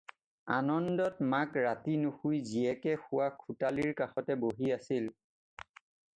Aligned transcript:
আনন্দত 0.53 1.27
মাক 1.33 1.59
ৰাতি 1.65 1.97
নুশুই 2.05 2.39
জীয়েকে 2.47 2.97
শোৱা 3.03 3.29
খোঁটালিৰ 3.43 3.93
কাষতে 4.01 4.41
বহি 4.47 4.75
আছিল। 4.79 5.13